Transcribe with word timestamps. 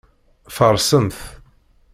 Farsemt. 0.55 1.17